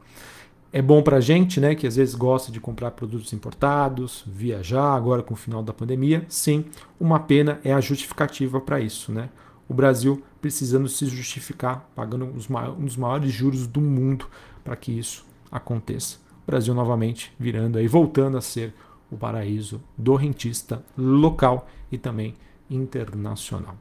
É 0.74 0.82
bom 0.82 1.02
para 1.02 1.18
a 1.18 1.22
gente, 1.22 1.60
né, 1.60 1.76
que 1.76 1.88
às 1.88 1.96
vezes 1.96 2.14
gosta 2.14 2.52
de 2.52 2.60
comprar 2.60 2.92
produtos 2.92 3.32
importados, 3.34 4.24
viajar 4.28 4.94
agora 4.94 5.24
com 5.24 5.34
o 5.34 5.38
final 5.38 5.64
da 5.64 5.74
pandemia. 5.74 6.26
Sim, 6.28 6.66
uma 7.00 7.20
pena 7.20 7.60
é 7.64 7.74
a 7.74 7.80
justificativa 7.80 8.60
para 8.60 8.80
isso, 8.80 9.12
né? 9.12 9.30
o 9.68 9.74
Brasil 9.74 10.24
precisando 10.42 10.88
se 10.88 11.06
justificar, 11.08 11.90
pagando 11.96 12.26
um 12.26 12.86
dos 12.86 12.98
maiores 12.98 13.32
juros 13.32 13.68
do 13.68 13.82
mundo 13.82 14.28
para 14.64 14.76
que 14.76 14.98
isso 14.98 15.26
aconteça. 15.52 16.18
O 16.44 16.48
Brasil 16.48 16.74
novamente 16.74 17.34
virando 17.38 17.78
aí, 17.78 17.88
voltando 17.88 18.38
a 18.38 18.42
ser 18.42 18.74
o 19.12 19.18
paraíso 19.18 19.82
do 19.98 20.16
rentista 20.16 20.84
local 20.98 21.68
e 21.92 21.98
também 21.98 22.34
internacional. 22.70 23.78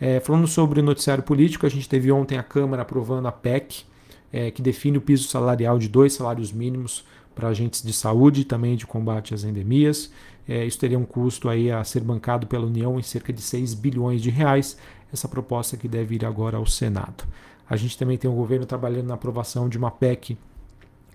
É, 0.00 0.20
falando 0.20 0.46
sobre 0.46 0.82
noticiário 0.82 1.22
político, 1.22 1.66
a 1.66 1.68
gente 1.68 1.88
teve 1.88 2.10
ontem 2.10 2.36
a 2.36 2.42
Câmara 2.42 2.82
aprovando 2.82 3.26
a 3.28 3.32
PEC, 3.32 3.84
é, 4.32 4.50
que 4.50 4.62
define 4.62 4.98
o 4.98 5.00
piso 5.00 5.28
salarial 5.28 5.78
de 5.78 5.88
dois 5.88 6.14
salários 6.14 6.52
mínimos 6.52 7.04
para 7.34 7.48
agentes 7.48 7.82
de 7.82 7.92
saúde 7.92 8.40
e 8.40 8.44
também 8.44 8.76
de 8.76 8.86
combate 8.86 9.34
às 9.34 9.44
endemias. 9.44 10.10
É, 10.48 10.64
isso 10.64 10.78
teria 10.78 10.98
um 10.98 11.04
custo 11.04 11.48
aí 11.48 11.70
a 11.70 11.84
ser 11.84 12.00
bancado 12.00 12.46
pela 12.46 12.66
União 12.66 12.98
em 12.98 13.02
cerca 13.02 13.32
de 13.32 13.40
6 13.40 13.74
bilhões 13.74 14.20
de 14.20 14.30
reais 14.30 14.76
essa 15.12 15.28
proposta 15.28 15.76
que 15.76 15.86
deve 15.86 16.16
ir 16.16 16.24
agora 16.24 16.56
ao 16.56 16.66
Senado. 16.66 17.24
A 17.68 17.76
gente 17.76 17.96
também 17.96 18.18
tem 18.18 18.30
o 18.30 18.34
governo 18.34 18.66
trabalhando 18.66 19.06
na 19.06 19.14
aprovação 19.14 19.68
de 19.68 19.78
uma 19.78 19.90
PEC 19.90 20.36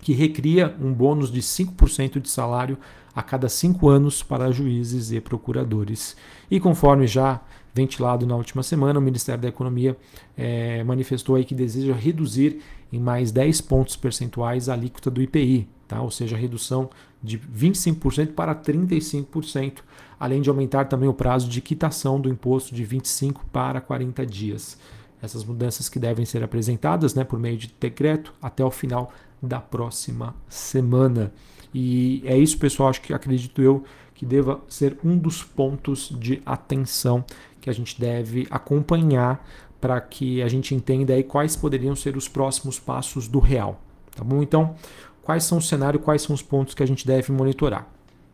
que 0.02 0.14
recria 0.14 0.76
um 0.80 0.94
bônus 0.94 1.32
de 1.32 1.42
5% 1.42 2.20
de 2.20 2.30
salário 2.30 2.78
a 3.16 3.24
cada 3.24 3.50
cinco 3.50 3.90
anos 3.90 4.22
para 4.22 4.52
juízes 4.52 5.12
e 5.12 5.20
procuradores. 5.20 6.16
E 6.52 6.60
conforme 6.60 7.08
já 7.08 7.42
ventilado 7.74 8.26
na 8.26 8.36
última 8.36 8.62
semana, 8.62 9.00
o 9.00 9.02
Ministério 9.02 9.42
da 9.42 9.48
Economia 9.48 9.98
é, 10.38 10.84
manifestou 10.84 11.36
aí 11.36 11.44
que 11.44 11.56
deseja 11.56 11.94
reduzir 11.94 12.62
em 12.92 13.00
mais 13.00 13.32
10 13.32 13.62
pontos 13.62 13.96
percentuais 13.96 14.70
a 14.70 14.74
alíquota 14.74 15.10
do 15.10 15.22
IPI, 15.22 15.68
tá? 15.88 16.02
ou 16.02 16.12
seja, 16.12 16.38
redução 16.38 16.90
de 17.22 17.40
25% 17.40 18.34
para 18.34 18.56
35%, 18.56 19.80
além 20.20 20.42
de 20.42 20.50
aumentar 20.50 20.86
também 20.86 21.10
o 21.10 21.14
prazo 21.14 21.50
de 21.50 21.62
quitação 21.62 22.20
do 22.20 22.30
imposto 22.30 22.74
de 22.74 22.84
25 22.84 23.46
para 23.52 23.82
40 23.82 24.26
dias. 24.26 24.78
Essas 25.22 25.44
mudanças 25.44 25.90
que 25.90 25.98
devem 25.98 26.26
ser 26.26 26.44
apresentadas 26.44 27.16
né, 27.16 27.24
por 27.24 27.40
meio 27.40 27.58
de 27.58 27.74
decreto 27.80 28.34
até 28.40 28.64
o 28.64 28.70
final 28.70 29.12
da 29.42 29.60
próxima 29.60 30.36
semana. 30.48 31.32
E 31.74 32.22
é 32.26 32.38
isso, 32.38 32.58
pessoal, 32.58 32.90
acho 32.90 33.02
que 33.02 33.14
acredito 33.14 33.62
eu 33.62 33.84
que 34.14 34.26
deva 34.26 34.60
ser 34.68 34.98
um 35.04 35.18
dos 35.18 35.44
pontos 35.44 36.10
de 36.20 36.42
atenção 36.46 37.24
que 37.62 37.70
a 37.70 37.74
gente 37.74 38.00
deve 38.00 38.48
acompanhar 38.50 39.46
para 39.80 40.02
que 40.02 40.42
a 40.42 40.48
gente 40.48 40.74
entenda 40.74 41.14
aí 41.14 41.24
quais 41.24 41.56
poderiam 41.56 41.96
ser 41.96 42.18
os 42.18 42.28
próximos 42.28 42.80
passos 42.80 43.28
do 43.28 43.40
real. 43.40 43.80
Tá 44.16 44.24
bom? 44.24 44.42
Então, 44.42 44.76
quais 45.22 45.44
são 45.44 45.60
o 45.60 45.62
cenário, 45.62 46.00
quais 46.00 46.24
são 46.24 46.34
os 46.34 46.42
pontos 46.42 46.74
que 46.74 46.82
a 46.82 46.86
gente 46.86 47.06
deve 47.06 47.32
monitorar? 47.32 47.88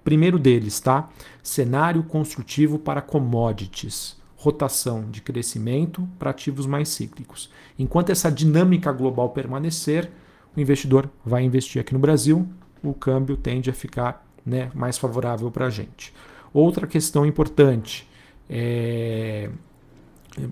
Primeiro 0.03 0.39
deles, 0.39 0.79
tá? 0.79 1.09
Cenário 1.41 2.03
construtivo 2.03 2.79
para 2.79 3.01
commodities, 3.01 4.15
rotação 4.37 5.09
de 5.09 5.21
crescimento 5.21 6.07
para 6.17 6.31
ativos 6.31 6.65
mais 6.65 6.89
cíclicos. 6.89 7.49
Enquanto 7.77 8.09
essa 8.09 8.31
dinâmica 8.31 8.91
global 8.91 9.29
permanecer, 9.29 10.11
o 10.55 10.59
investidor 10.59 11.09
vai 11.25 11.43
investir 11.43 11.81
aqui 11.81 11.93
no 11.93 11.99
Brasil, 11.99 12.47
o 12.83 12.93
câmbio 12.93 13.37
tende 13.37 13.69
a 13.69 13.73
ficar 13.73 14.25
né, 14.45 14.69
mais 14.73 14.97
favorável 14.97 15.49
para 15.49 15.67
a 15.67 15.69
gente. 15.69 16.13
Outra 16.53 16.85
questão 16.85 17.25
importante 17.25 18.07
é 18.49 19.49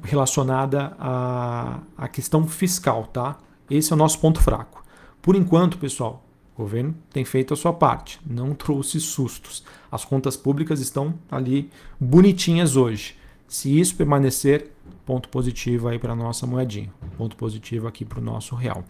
relacionada 0.03 0.95
à, 0.99 1.79
à 1.97 2.07
questão 2.07 2.47
fiscal, 2.47 3.07
tá? 3.07 3.37
Esse 3.69 3.91
é 3.91 3.95
o 3.95 3.97
nosso 3.97 4.19
ponto 4.19 4.41
fraco. 4.41 4.83
Por 5.21 5.35
enquanto, 5.35 5.77
pessoal, 5.77 6.23
o 6.55 6.61
governo 6.61 6.95
tem 7.11 7.25
feito 7.25 7.53
a 7.53 7.57
sua 7.57 7.73
parte, 7.73 8.19
não 8.25 8.53
trouxe 8.53 8.99
sustos. 8.99 9.63
As 9.91 10.05
contas 10.05 10.35
públicas 10.37 10.79
estão 10.79 11.15
ali 11.29 11.69
bonitinhas 11.99 12.75
hoje. 12.75 13.15
Se 13.51 13.77
isso 13.77 13.97
permanecer, 13.97 14.71
ponto 15.05 15.27
positivo 15.27 15.89
aí 15.89 15.99
para 15.99 16.13
a 16.13 16.15
nossa 16.15 16.47
moedinha, 16.47 16.89
ponto 17.17 17.35
positivo 17.35 17.85
aqui 17.85 18.05
para 18.05 18.17
o 18.17 18.21
nosso 18.23 18.55
real. 18.55 18.81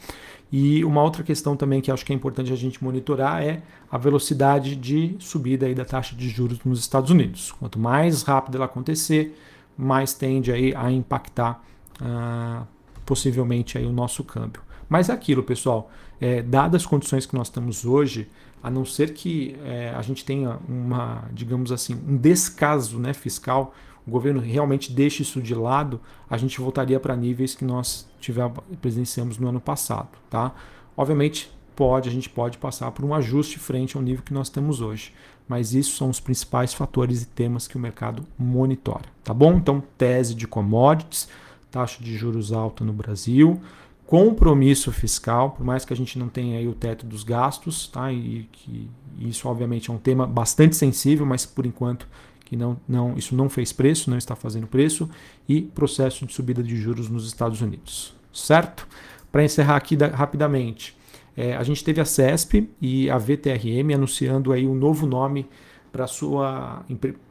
E 0.51 0.85
uma 0.85 1.01
outra 1.01 1.23
questão 1.23 1.57
também 1.57 1.81
que 1.81 1.89
acho 1.89 2.05
que 2.05 2.13
é 2.13 2.15
importante 2.15 2.53
a 2.53 2.55
gente 2.55 2.83
monitorar 2.83 3.41
é 3.41 3.63
a 3.91 3.97
velocidade 3.97 4.75
de 4.75 5.15
subida 5.17 5.65
aí 5.65 5.73
da 5.73 5.83
taxa 5.83 6.15
de 6.15 6.29
juros 6.29 6.59
nos 6.63 6.79
Estados 6.79 7.09
Unidos. 7.09 7.51
Quanto 7.53 7.79
mais 7.79 8.21
rápido 8.21 8.53
ela 8.57 8.65
acontecer, 8.65 9.35
mais 9.75 10.13
tende 10.13 10.51
aí 10.51 10.75
a 10.75 10.91
impactar 10.91 11.59
ah, 11.99 12.63
possivelmente 13.03 13.79
aí 13.79 13.85
o 13.87 13.91
nosso 13.91 14.23
câmbio. 14.23 14.61
Mas 14.87 15.09
é 15.09 15.13
aquilo, 15.13 15.41
pessoal, 15.41 15.89
é, 16.19 16.43
dadas 16.43 16.83
as 16.83 16.87
condições 16.87 17.25
que 17.25 17.33
nós 17.33 17.49
temos 17.49 17.83
hoje, 17.83 18.29
a 18.61 18.69
não 18.69 18.85
ser 18.85 19.15
que 19.15 19.55
é, 19.65 19.91
a 19.97 20.03
gente 20.03 20.23
tenha 20.23 20.59
uma, 20.69 21.23
digamos 21.33 21.71
assim, 21.71 21.95
um 22.07 22.15
descaso 22.15 22.99
né, 22.99 23.11
fiscal, 23.11 23.73
o 24.05 24.11
governo 24.11 24.39
realmente 24.39 24.91
deixe 24.91 25.21
isso 25.21 25.41
de 25.41 25.53
lado, 25.53 25.99
a 26.29 26.37
gente 26.37 26.59
voltaria 26.59 26.99
para 26.99 27.15
níveis 27.15 27.53
que 27.53 27.63
nós 27.63 28.09
tivemos, 28.19 28.59
presenciamos 28.81 29.37
no 29.37 29.47
ano 29.47 29.61
passado. 29.61 30.09
Tá? 30.29 30.53
Obviamente, 30.97 31.51
pode, 31.75 32.09
a 32.09 32.11
gente 32.11 32.29
pode 32.29 32.57
passar 32.57 32.91
por 32.91 33.05
um 33.05 33.13
ajuste 33.13 33.59
frente 33.59 33.95
ao 33.95 34.03
nível 34.03 34.23
que 34.23 34.33
nós 34.33 34.49
temos 34.49 34.81
hoje. 34.81 35.13
Mas 35.47 35.73
isso 35.73 35.97
são 35.97 36.09
os 36.09 36.19
principais 36.19 36.73
fatores 36.73 37.23
e 37.23 37.25
temas 37.25 37.67
que 37.67 37.75
o 37.75 37.79
mercado 37.79 38.25
monitora. 38.37 39.05
Tá 39.23 39.33
bom? 39.33 39.53
Então, 39.53 39.83
tese 39.97 40.33
de 40.33 40.47
commodities, 40.47 41.27
taxa 41.69 42.03
de 42.03 42.15
juros 42.15 42.51
alta 42.51 42.83
no 42.83 42.93
Brasil, 42.93 43.59
compromisso 44.05 44.91
fiscal, 44.91 45.51
por 45.51 45.65
mais 45.65 45.85
que 45.85 45.93
a 45.93 45.95
gente 45.95 46.19
não 46.19 46.27
tenha 46.27 46.57
aí 46.57 46.67
o 46.67 46.73
teto 46.73 47.05
dos 47.05 47.23
gastos, 47.23 47.87
tá? 47.87 48.11
E 48.11 48.47
que 48.51 48.89
isso 49.19 49.47
obviamente 49.47 49.89
é 49.89 49.93
um 49.93 49.97
tema 49.97 50.27
bastante 50.27 50.75
sensível, 50.75 51.25
mas 51.25 51.45
por 51.45 51.65
enquanto 51.65 52.07
que 52.51 52.57
não, 52.57 52.77
não, 52.85 53.15
isso 53.15 53.33
não 53.33 53.47
fez 53.47 53.71
preço, 53.71 54.09
não 54.09 54.17
está 54.17 54.35
fazendo 54.35 54.67
preço, 54.67 55.09
e 55.47 55.61
processo 55.61 56.25
de 56.25 56.33
subida 56.33 56.61
de 56.61 56.75
juros 56.75 57.07
nos 57.07 57.25
Estados 57.25 57.61
Unidos, 57.61 58.13
certo? 58.33 58.85
Para 59.31 59.41
encerrar 59.41 59.77
aqui 59.77 59.95
da, 59.95 60.07
rapidamente, 60.07 60.93
É, 61.37 61.55
a 61.55 61.63
gente 61.63 61.81
teve 61.81 62.01
a 62.01 62.05
CESP 62.05 62.69
e 62.81 63.09
a 63.09 63.17
VTRM 63.17 63.93
anunciando 63.95 64.51
aí 64.51 64.67
um 64.67 64.75
novo 64.75 65.07
nome 65.07 65.47
para 65.89 66.05
sua 66.05 66.83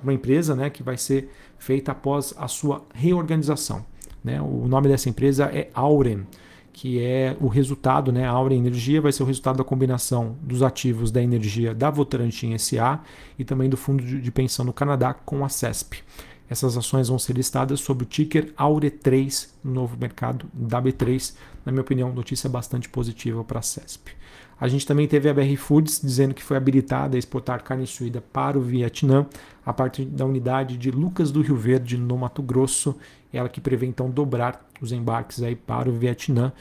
uma 0.03 0.15
empresa, 0.15 0.57
né, 0.57 0.71
que 0.71 0.83
vai 0.83 0.97
ser 0.97 1.29
feita 1.59 1.93
após 1.93 2.33
a 2.39 2.49
sua 2.49 2.83
reorganização. 2.95 3.85
Né? 4.25 4.41
O 4.41 4.67
nome 4.67 4.89
dessa 4.89 5.11
empresa 5.11 5.51
é 5.53 5.69
Auren, 5.75 6.25
que 6.73 7.03
é 7.03 7.37
o 7.41 7.49
resultado, 7.49 8.13
né? 8.13 8.27
A 8.27 8.31
Auren 8.31 8.59
Energia 8.59 9.01
vai 9.01 9.13
ser 9.13 9.23
o 9.23 9.27
resultado 9.27 9.59
da 9.59 9.65
combinação 9.65 10.37
dos 10.43 10.63
ativos 10.63 11.11
da 11.11 11.23
energia 11.23 11.75
da 11.75 11.91
Votorantim 11.91 12.57
SA 12.59 13.01
e 13.39 13.45
também 13.45 13.69
do 13.69 13.77
fundo 13.77 14.03
de 14.03 14.31
pensão 14.31 14.65
no 14.65 14.73
Canadá 14.73 15.13
com 15.13 15.45
a 15.45 15.49
CESP. 15.49 16.03
Essas 16.49 16.77
ações 16.77 17.09
vão 17.09 17.19
ser 17.19 17.35
listadas 17.35 17.81
sob 17.81 18.03
o 18.03 18.07
ticker 18.07 18.53
AURE3 18.59 19.51
no 19.63 19.73
novo 19.73 19.97
mercado 19.97 20.47
da 20.53 20.83
B3. 20.83 21.35
Na 21.65 21.71
minha 21.71 21.83
opinião, 21.83 22.13
notícia 22.13 22.51
bastante 22.51 22.89
positiva 22.89 23.45
para 23.45 23.61
a 23.61 23.63
CESP. 23.63 24.13
A 24.61 24.69
gente 24.69 24.87
também 24.87 25.09
teve 25.09 25.29
a 25.29 25.33
BR 25.33 25.57
Foods 25.57 26.01
dizendo 26.03 26.35
que 26.35 26.43
foi 26.43 26.57
habilitada 26.57 27.17
a 27.17 27.19
exportar 27.19 27.63
carne 27.63 27.87
suída 27.87 28.21
para 28.21 28.59
o 28.59 28.61
Vietnã 28.61 29.27
a 29.65 29.73
partir 29.73 30.05
da 30.05 30.27
unidade 30.27 30.77
de 30.77 30.91
Lucas 30.91 31.33
do 31.33 31.41
Rio 31.41 31.57
Verde, 31.57 31.97
no 31.97 32.19
Mato 32.19 32.43
Grosso. 32.43 32.95
Ela 33.33 33.49
que 33.49 33.61
prevê 33.61 33.87
então 33.87 34.11
dobrar 34.11 34.69
os 34.81 34.93
embarques 34.93 35.43
aí 35.43 35.55
para 35.55 35.89
o 35.89 35.93
Vietnã 35.93 36.53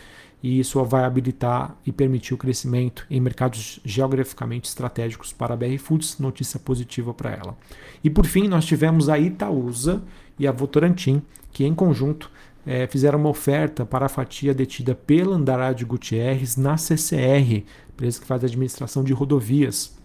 e 0.42 0.60
isso 0.60 0.82
vai 0.86 1.04
habilitar 1.04 1.76
e 1.86 1.92
permitir 1.92 2.34
o 2.34 2.38
crescimento 2.38 3.06
em 3.10 3.20
mercados 3.20 3.80
geograficamente 3.84 4.70
estratégicos 4.70 5.34
para 5.34 5.54
a 5.54 5.58
BR 5.58 5.78
Foods, 5.78 6.18
notícia 6.18 6.60
positiva 6.60 7.14
para 7.14 7.32
ela. 7.32 7.58
E 8.04 8.10
por 8.10 8.26
fim, 8.26 8.48
nós 8.48 8.66
tivemos 8.66 9.10
a 9.10 9.20
Itaúsa 9.20 10.02
e 10.38 10.48
a 10.48 10.52
Votorantim, 10.52 11.22
que 11.52 11.66
em 11.66 11.76
conjunto 11.76 12.32
é, 12.66 12.88
fizeram 12.88 13.20
uma 13.20 13.30
oferta 13.30 13.86
para 13.86 14.06
a 14.06 14.10
fatia 14.10 14.54
detida 14.54 14.96
pela 14.96 15.36
Andrade 15.36 15.84
Gutierrez 15.84 16.56
na 16.56 16.78
CCR, 16.78 17.66
empresa 17.92 18.22
que 18.22 18.28
faz 18.28 18.44
a 18.44 18.48
administração 18.48 19.04
de 19.04 19.12
rodovias. 19.12 19.98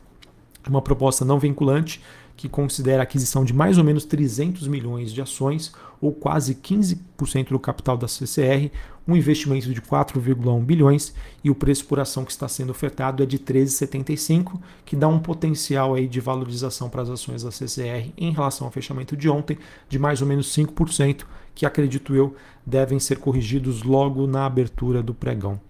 Uma 0.69 0.83
proposta 0.83 1.25
não 1.25 1.39
vinculante 1.39 2.01
que 2.37 2.49
considera 2.49 3.03
a 3.03 3.05
aquisição 3.05 3.45
de 3.45 3.53
mais 3.53 3.79
ou 3.79 3.85
menos 3.85 4.05
300 4.05 4.67
milhões 4.67 5.13
de 5.13 5.23
ações, 5.23 5.73
ou 6.05 6.13
quase 6.13 6.55
15% 6.55 7.49
do 7.49 7.59
capital 7.59 7.97
da 7.97 8.07
CCR, 8.07 8.71
um 9.09 9.17
investimento 9.17 9.73
de 9.73 9.81
4,1 9.81 10.61
bilhões 10.63 11.15
e 11.43 11.51
o 11.51 11.55
preço 11.55 11.87
por 11.87 11.99
ação 11.99 12.27
que 12.27 12.31
está 12.31 12.47
sendo 12.47 12.71
ofertado 12.71 13.23
é 13.23 13.27
de 13.27 13.39
13,75, 13.39 14.61
que 14.85 14.97
dá 14.97 15.09
um 15.09 15.19
potencial 15.19 15.95
aí 15.95 16.07
de 16.07 16.21
valorização 16.21 16.91
para 16.91 17.01
as 17.01 17.09
ações 17.09 17.43
da 17.43 17.51
CCR 17.51 18.13
em 18.19 18.33
relação 18.33 18.67
ao 18.67 18.71
fechamento 18.71 19.17
de 19.17 19.31
ontem 19.31 19.57
de 19.89 19.99
mais 19.99 20.21
ou 20.21 20.29
menos 20.29 20.55
5%, 20.55 21.25
que 21.55 21.67
acredito 21.67 22.15
eu 22.15 22.35
devem 22.65 22.99
ser 22.99 23.19
corrigidos 23.19 23.83
logo 23.83 24.27
na 24.27 24.47
abertura 24.47 25.03
do 25.03 25.15
pregão. 25.15 25.61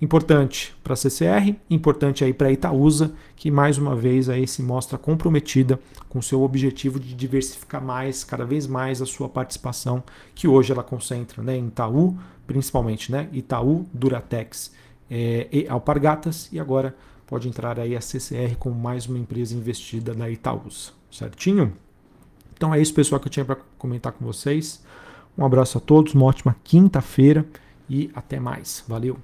Importante 0.00 0.76
para 0.84 0.92
a 0.92 0.96
CCR, 0.96 1.56
importante 1.70 2.22
aí 2.22 2.34
para 2.34 2.48
a 2.48 2.52
Itaúsa, 2.52 3.14
que 3.34 3.50
mais 3.50 3.78
uma 3.78 3.96
vez 3.96 4.28
aí 4.28 4.46
se 4.46 4.62
mostra 4.62 4.98
comprometida 4.98 5.80
com 6.08 6.20
seu 6.20 6.42
objetivo 6.42 7.00
de 7.00 7.14
diversificar 7.14 7.82
mais, 7.82 8.22
cada 8.22 8.44
vez 8.44 8.66
mais 8.66 9.00
a 9.00 9.06
sua 9.06 9.26
participação, 9.26 10.02
que 10.34 10.46
hoje 10.46 10.70
ela 10.70 10.82
concentra 10.82 11.42
né, 11.42 11.56
em 11.56 11.68
Itaú, 11.68 12.16
principalmente, 12.46 13.10
né, 13.10 13.28
Itaú, 13.32 13.86
Duratex 13.92 14.72
é, 15.10 15.48
e 15.50 15.66
Alpargatas, 15.66 16.50
e 16.52 16.60
agora 16.60 16.94
pode 17.26 17.48
entrar 17.48 17.80
aí 17.80 17.96
a 17.96 18.00
CCR 18.00 18.54
como 18.58 18.74
mais 18.74 19.06
uma 19.06 19.18
empresa 19.18 19.54
investida 19.54 20.12
na 20.12 20.28
Itaúsa, 20.28 20.92
certinho? 21.10 21.72
Então 22.54 22.72
é 22.72 22.80
isso, 22.80 22.92
pessoal, 22.92 23.18
que 23.18 23.28
eu 23.28 23.32
tinha 23.32 23.44
para 23.44 23.56
comentar 23.78 24.12
com 24.12 24.24
vocês. 24.24 24.82
Um 25.38 25.44
abraço 25.44 25.78
a 25.78 25.80
todos, 25.80 26.14
uma 26.14 26.24
ótima 26.24 26.56
quinta-feira 26.64 27.46
e 27.88 28.10
até 28.14 28.40
mais. 28.40 28.84
Valeu! 28.88 29.18